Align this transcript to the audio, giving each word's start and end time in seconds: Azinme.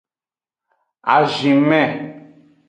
Azinme. 1.15 1.81